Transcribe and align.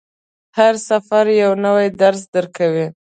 هر 0.57 0.73
سفر 0.89 1.25
یو 1.41 1.51
نوی 1.65 1.87
درس 2.01 2.21
درکوي. 2.33 2.87